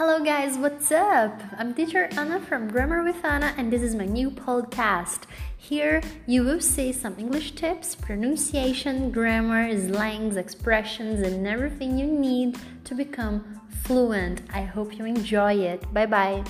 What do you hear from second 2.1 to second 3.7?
Ana from Grammar with Ana, and